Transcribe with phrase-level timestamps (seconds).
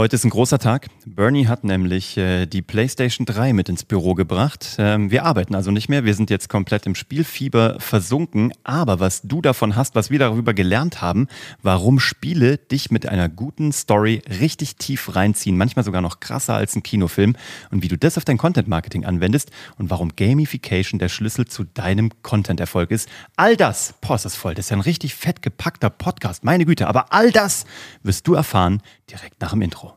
[0.00, 0.86] Heute ist ein großer Tag.
[1.04, 4.76] Bernie hat nämlich äh, die PlayStation 3 mit ins Büro gebracht.
[4.78, 6.06] Ähm, wir arbeiten also nicht mehr.
[6.06, 8.54] Wir sind jetzt komplett im Spielfieber versunken.
[8.64, 11.28] Aber was du davon hast, was wir darüber gelernt haben,
[11.60, 16.74] warum Spiele dich mit einer guten Story richtig tief reinziehen, manchmal sogar noch krasser als
[16.74, 17.36] ein Kinofilm
[17.70, 21.64] und wie du das auf dein Content Marketing anwendest und warum Gamification der Schlüssel zu
[21.64, 23.06] deinem Content-Erfolg ist.
[23.36, 24.54] All das, boah, ist das voll.
[24.54, 26.42] Das ist ja ein richtig fett gepackter Podcast.
[26.42, 26.88] Meine Güte.
[26.88, 27.66] Aber all das
[28.02, 28.80] wirst du erfahren
[29.10, 29.94] direkt nach dem Intro.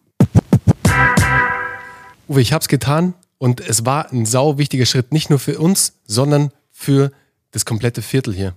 [2.27, 5.59] Uwe, ich habe es getan und es war ein sau wichtiger Schritt, nicht nur für
[5.59, 7.11] uns, sondern für
[7.51, 8.55] das komplette Viertel hier.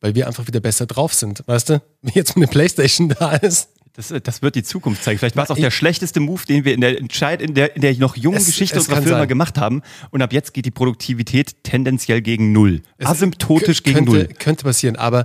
[0.00, 1.42] Weil wir einfach wieder besser drauf sind.
[1.46, 3.70] Weißt du, wie jetzt eine Playstation da ist.
[3.94, 5.18] Das, das, wird die Zukunft zeigen.
[5.18, 7.82] Vielleicht war es auch der schlechteste Move, den wir in der, Entscheid in der, in
[7.82, 9.28] der noch jungen es, Geschichte es unserer Firma sein.
[9.28, 9.82] gemacht haben.
[10.10, 12.82] Und ab jetzt geht die Produktivität tendenziell gegen Null.
[12.98, 14.28] Es Asymptotisch gegen könnte, Null.
[14.38, 15.24] Könnte passieren, aber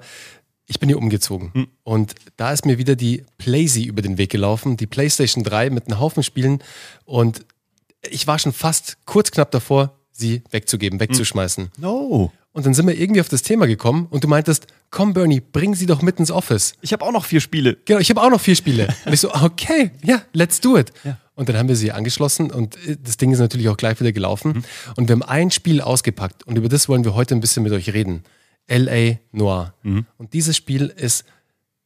[0.67, 1.67] ich bin hier umgezogen hm.
[1.83, 5.87] und da ist mir wieder die Playsee über den Weg gelaufen, die PlayStation 3 mit
[5.87, 6.63] einem Haufen Spielen
[7.05, 7.45] und
[8.09, 11.65] ich war schon fast kurz knapp davor, sie wegzugeben, wegzuschmeißen.
[11.65, 11.71] Hm.
[11.77, 12.31] No.
[12.53, 15.73] Und dann sind wir irgendwie auf das Thema gekommen und du meintest, komm Bernie, bring
[15.73, 16.75] sie doch mit ins Office.
[16.81, 17.77] Ich habe auch noch vier Spiele.
[17.85, 18.87] Genau, ich habe auch noch vier Spiele.
[19.05, 20.93] und ich so, okay, ja, let's do it.
[21.03, 21.17] Ja.
[21.35, 24.11] Und dann haben wir sie angeschlossen und äh, das Ding ist natürlich auch gleich wieder
[24.11, 24.53] gelaufen.
[24.53, 24.63] Mhm.
[24.95, 27.71] Und wir haben ein Spiel ausgepackt und über das wollen wir heute ein bisschen mit
[27.71, 28.23] euch reden.
[28.67, 29.73] LA Noir.
[29.83, 30.05] Mhm.
[30.17, 31.25] Und dieses Spiel ist,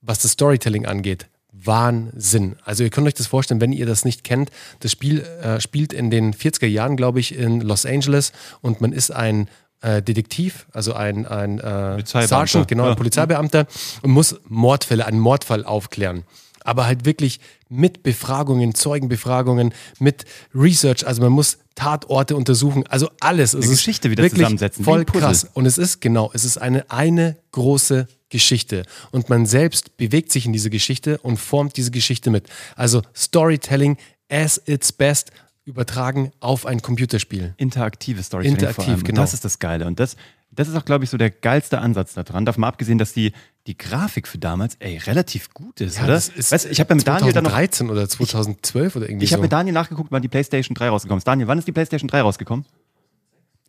[0.02, 2.56] was das Storytelling angeht, Wahnsinn.
[2.64, 4.52] Also ihr könnt euch das vorstellen, wenn ihr das nicht kennt.
[4.80, 8.94] Das Spiel äh, spielt in den 40er Jahren, glaube ich, in Los Angeles und man
[8.94, 9.50] ist ein
[9.82, 13.66] äh, Detektiv, also ein, ein äh, Sergeant, genau, ein Polizeibeamter
[14.02, 16.24] und muss Mordfälle, einen Mordfall aufklären
[16.68, 21.08] aber halt wirklich mit Befragungen, Zeugenbefragungen, mit Research.
[21.08, 23.54] Also man muss Tatorte untersuchen, also alles.
[23.54, 24.84] Eine es Geschichte wieder zusammensetzen.
[24.84, 25.48] Voll krass.
[25.54, 28.84] Und es ist genau, es ist eine, eine große Geschichte.
[29.12, 32.50] Und man selbst bewegt sich in diese Geschichte und formt diese Geschichte mit.
[32.76, 33.98] Also Storytelling
[34.28, 35.32] as its best
[35.66, 37.54] übertragen auf ein Computerspiel.
[37.58, 38.56] Interaktive Storytelling.
[38.56, 39.22] Interaktiv, genau.
[39.22, 39.86] das ist das Geile.
[39.86, 40.16] Und das,
[40.50, 42.44] das ist auch, glaube ich, so der geilste Ansatz daran.
[42.46, 43.34] Davon mal abgesehen, dass die,
[43.68, 46.14] die Grafik für damals, ey, relativ gut ist, ja, oder?
[46.14, 49.26] Das ist, weißt, ich habe ja mit 2013 Daniel dann noch, oder 2012 oder irgendwie
[49.26, 49.44] Ich habe so.
[49.44, 51.28] mit Daniel nachgeguckt, wann die PlayStation 3 rausgekommen ist.
[51.28, 52.66] Daniel, wann ist die PlayStation 3 rausgekommen?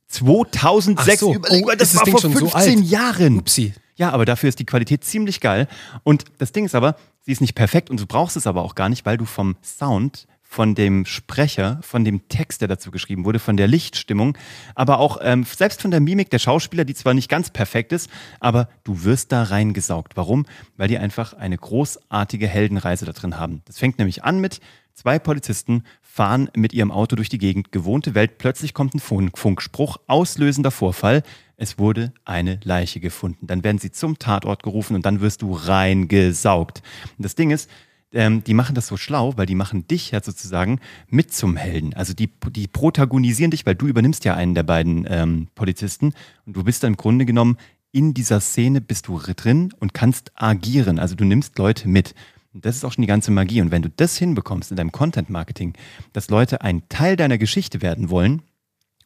[0.09, 1.21] 2006.
[1.21, 1.35] So.
[1.35, 3.39] Überleg oh, das, das war Ding vor 15 so Jahren.
[3.39, 3.75] Upsi.
[3.97, 5.67] Ja, aber dafür ist die Qualität ziemlich geil.
[6.05, 8.75] Und das Ding ist aber, sie ist nicht perfekt und du brauchst es aber auch
[8.77, 13.27] gar nicht, weil du vom Sound von dem Sprecher, von dem Text, der dazu geschrieben
[13.27, 14.37] wurde, von der Lichtstimmung,
[14.75, 18.09] aber auch ähm, selbst von der Mimik der Schauspieler, die zwar nicht ganz perfekt ist,
[18.41, 20.17] aber du wirst da reingesaugt.
[20.17, 20.47] Warum?
[20.79, 23.61] Weil die einfach eine großartige Heldenreise da drin haben.
[23.67, 24.61] Das fängt nämlich an mit
[24.95, 29.99] zwei Polizisten fahren mit ihrem Auto durch die Gegend, gewohnte Welt, plötzlich kommt ein Funkspruch,
[30.07, 31.23] auslösender Vorfall,
[31.59, 33.47] es wurde eine Leiche gefunden.
[33.47, 36.83] Dann werden sie zum Tatort gerufen und dann wirst du reingesaugt.
[37.19, 37.69] Und das Ding ist,
[38.13, 41.95] ähm, die machen das so schlau, weil die machen dich ja sozusagen mit zum Helden.
[41.95, 46.15] Also die, die protagonisieren dich, weil du übernimmst ja einen der beiden ähm, Polizisten
[46.47, 47.59] und du bist dann im Grunde genommen
[47.93, 50.99] in dieser Szene bist du drin und kannst agieren.
[50.99, 52.15] Also du nimmst Leute mit.
[52.53, 53.61] Und das ist auch schon die ganze Magie.
[53.61, 55.75] Und wenn du das hinbekommst in deinem Content Marketing,
[56.13, 58.43] dass Leute ein Teil deiner Geschichte werden wollen,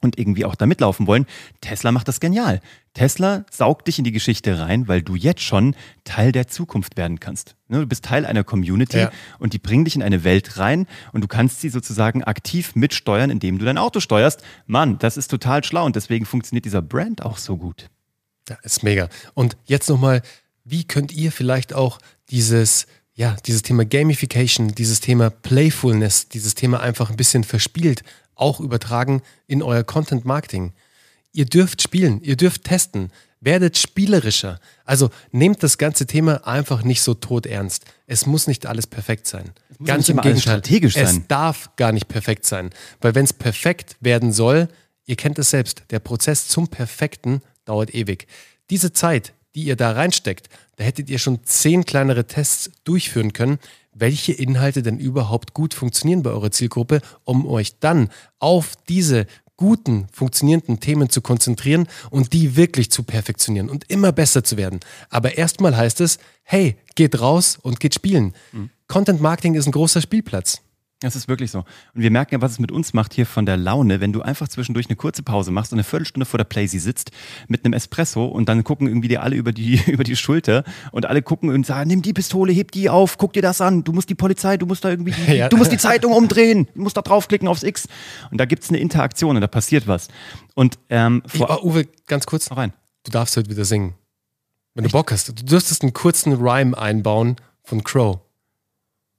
[0.02, 1.26] und irgendwie auch da mitlaufen wollen.
[1.60, 2.60] Tesla macht das genial.
[2.92, 5.74] Tesla saugt dich in die Geschichte rein, weil du jetzt schon
[6.04, 7.56] Teil der Zukunft werden kannst.
[7.68, 9.12] Ne, du bist Teil einer Community ja.
[9.38, 13.30] und die bringen dich in eine Welt rein und du kannst sie sozusagen aktiv mitsteuern,
[13.30, 14.42] indem du dein Auto steuerst.
[14.66, 17.88] Mann, das ist total schlau und deswegen funktioniert dieser Brand auch so gut.
[18.48, 19.08] Ja, ist mega.
[19.34, 20.20] Und jetzt nochmal,
[20.64, 21.98] wie könnt ihr vielleicht auch
[22.28, 28.02] dieses ja, dieses Thema Gamification, dieses Thema Playfulness, dieses Thema einfach ein bisschen verspielt
[28.42, 30.72] auch übertragen in euer Content Marketing.
[31.32, 33.10] Ihr dürft spielen, ihr dürft testen,
[33.40, 34.60] werdet spielerischer.
[34.84, 37.84] Also nehmt das ganze Thema einfach nicht so tot ernst.
[38.06, 39.52] Es muss nicht alles perfekt sein.
[39.84, 40.40] Ganz im Gegenteil.
[40.40, 41.04] Strategisch sein.
[41.04, 42.70] Es darf gar nicht perfekt sein.
[43.00, 44.68] Weil wenn es perfekt werden soll,
[45.06, 48.26] ihr kennt es selbst, der Prozess zum Perfekten dauert ewig.
[48.70, 53.58] Diese Zeit, die ihr da reinsteckt, da hättet ihr schon zehn kleinere Tests durchführen können,
[53.94, 58.08] welche Inhalte denn überhaupt gut funktionieren bei eurer Zielgruppe, um euch dann
[58.38, 64.42] auf diese guten, funktionierenden Themen zu konzentrieren und die wirklich zu perfektionieren und immer besser
[64.42, 64.80] zu werden.
[65.08, 68.34] Aber erstmal heißt es, hey, geht raus und geht spielen.
[68.52, 68.70] Mhm.
[68.88, 70.62] Content Marketing ist ein großer Spielplatz.
[71.02, 71.58] Das ist wirklich so.
[71.94, 74.22] Und wir merken ja, was es mit uns macht hier von der Laune, wenn du
[74.22, 77.10] einfach zwischendurch eine kurze Pause machst und eine Viertelstunde vor der Playsee sitzt
[77.48, 80.62] mit einem Espresso und dann gucken irgendwie dir alle über die, über die Schulter
[80.92, 83.82] und alle gucken und sagen, nimm die Pistole, heb die auf, guck dir das an,
[83.82, 85.48] du musst die Polizei, du musst da irgendwie, die, ja.
[85.48, 87.88] du musst die Zeitung umdrehen, du musst da draufklicken aufs X.
[88.30, 90.06] Und da gibt es eine Interaktion und da passiert was.
[90.54, 92.48] Und ähm, vor ich, oh, Uwe, ganz kurz.
[92.48, 92.72] Noch rein.
[93.04, 93.94] Du darfst heute wieder singen.
[94.74, 94.94] Wenn Echt?
[94.94, 95.28] du Bock hast.
[95.28, 98.20] Du dürftest einen kurzen Rhyme einbauen von Crow.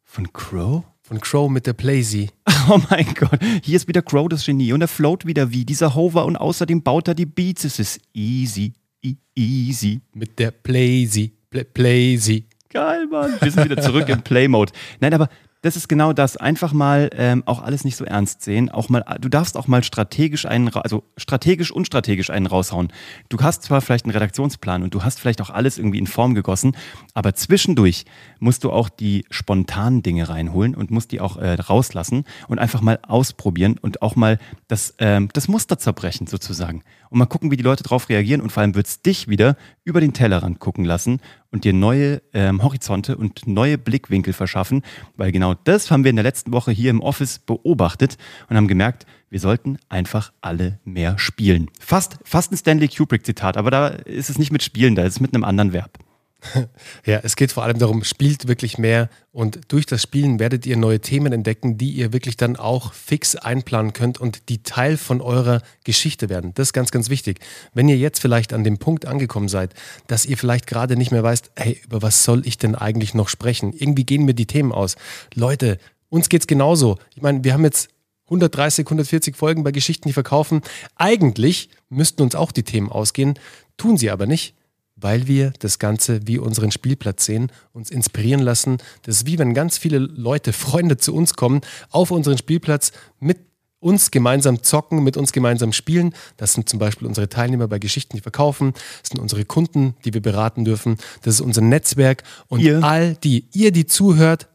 [0.04, 0.84] Von Crow?
[1.14, 2.30] Und Crow mit der Playsee.
[2.70, 5.96] Oh mein Gott, hier ist wieder Crow das Genie und er float wieder wie dieser
[5.96, 7.66] Hover und außerdem baut er die Beats.
[7.66, 8.72] Es ist easy,
[9.04, 10.00] e easy.
[10.14, 12.46] Mit der Playsee, Play Playsee.
[12.70, 13.34] Geil, Mann.
[13.42, 14.72] Wir sind wieder zurück im Play-Mode.
[15.02, 15.28] Nein, aber
[15.64, 16.36] das ist genau das.
[16.36, 18.70] Einfach mal ähm, auch alles nicht so ernst sehen.
[18.70, 22.92] Auch mal, du darfst auch mal strategisch einen, also strategisch und strategisch einen raushauen.
[23.30, 26.36] Du hast zwar vielleicht einen Redaktionsplan und du hast vielleicht auch alles irgendwie in Form
[26.36, 26.76] gegossen,
[27.14, 28.04] aber zwischendurch
[28.40, 32.82] musst du auch die spontanen Dinge reinholen und musst die auch äh, rauslassen und einfach
[32.82, 36.84] mal ausprobieren und auch mal das, ähm, das Muster zerbrechen sozusagen.
[37.10, 39.56] Und mal gucken, wie die Leute darauf reagieren und vor allem wird es dich wieder
[39.86, 41.22] über den Tellerrand gucken lassen
[41.54, 44.82] und dir neue ähm, Horizonte und neue Blickwinkel verschaffen,
[45.16, 48.18] weil genau das haben wir in der letzten Woche hier im Office beobachtet
[48.50, 51.70] und haben gemerkt, wir sollten einfach alle mehr spielen.
[51.80, 55.20] Fast, fast ein Stanley Kubrick-Zitat, aber da ist es nicht mit Spielen, da ist es
[55.20, 56.00] mit einem anderen Verb.
[57.06, 60.78] Ja, es geht vor allem darum, spielt wirklich mehr und durch das Spielen werdet ihr
[60.78, 65.22] neue Themen entdecken, die ihr wirklich dann auch fix einplanen könnt und die Teil von
[65.22, 66.54] eurer Geschichte werden.
[66.56, 67.40] Das ist ganz, ganz wichtig.
[67.74, 69.74] Wenn ihr jetzt vielleicht an dem Punkt angekommen seid,
[70.08, 73.30] dass ihr vielleicht gerade nicht mehr weißt, hey, über was soll ich denn eigentlich noch
[73.30, 73.74] sprechen?
[73.74, 74.96] Irgendwie gehen mir die Themen aus.
[75.34, 75.80] Leute,
[76.10, 76.98] uns geht's genauso.
[77.16, 77.90] Ich meine, wir haben jetzt
[78.26, 80.62] 130, 140 Folgen bei Geschichten, die verkaufen.
[80.96, 83.38] Eigentlich müssten uns auch die Themen ausgehen,
[83.78, 84.56] tun sie aber nicht
[85.04, 88.78] weil wir das Ganze wie unseren Spielplatz sehen, uns inspirieren lassen.
[89.04, 93.38] Das ist wie wenn ganz viele Leute, Freunde zu uns kommen, auf unseren Spielplatz mit
[93.80, 96.16] uns gemeinsam zocken, mit uns gemeinsam spielen.
[96.38, 98.74] Das sind zum Beispiel unsere Teilnehmer bei Geschichten, die verkaufen.
[99.02, 100.98] Das sind unsere Kunden, die wir beraten dürfen.
[101.22, 102.24] Das ist unser Netzwerk.
[102.48, 102.82] Und ihr.
[102.82, 104.48] all die, ihr, die zuhört,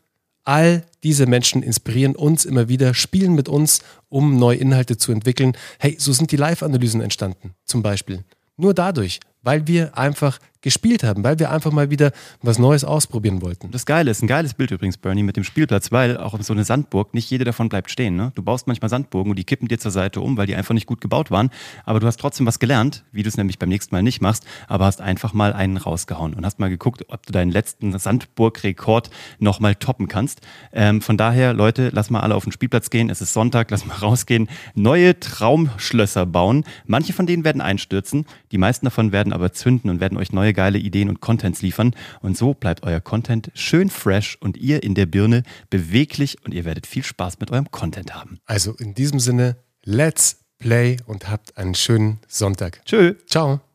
[0.45, 5.53] all diese Menschen inspirieren uns immer wieder, spielen mit uns, um neue Inhalte zu entwickeln.
[5.79, 8.25] Hey, so sind die Live-Analysen entstanden, zum Beispiel.
[8.57, 12.13] Nur dadurch, weil wir einfach gespielt haben, weil wir einfach mal wieder
[12.43, 13.71] was Neues ausprobieren wollten.
[13.71, 16.65] Das Geile ist, ein geiles Bild übrigens, Bernie, mit dem Spielplatz, weil auch so eine
[16.65, 18.17] Sandburg, nicht jede davon bleibt stehen.
[18.17, 18.33] Ne?
[18.35, 20.87] Du baust manchmal Sandburgen und die kippen dir zur Seite um, weil die einfach nicht
[20.87, 21.51] gut gebaut waren.
[21.85, 24.45] Aber du hast trotzdem was gelernt, wie du es nämlich beim nächsten Mal nicht machst,
[24.67, 29.11] aber hast einfach mal einen rausgehauen und hast mal geguckt, ob du deinen letzten Sandburg-Rekord
[29.39, 30.41] nochmal toppen kannst.
[30.73, 33.11] Ähm, von daher, Leute, lass mal alle auf den Spielplatz gehen.
[33.11, 34.49] Es ist Sonntag, lass mal rausgehen.
[34.75, 36.65] Neue Traumschlösser bauen.
[36.87, 40.55] Manche von denen werden einstürzen, die meisten davon werden aber zünden und werden euch neue
[40.55, 41.95] geile Ideen und Contents liefern.
[42.21, 46.65] Und so bleibt euer Content schön fresh und ihr in der Birne beweglich und ihr
[46.65, 48.39] werdet viel Spaß mit eurem Content haben.
[48.47, 52.81] Also in diesem Sinne, let's play und habt einen schönen Sonntag.
[52.85, 53.15] Tschö.
[53.27, 53.68] Ciao.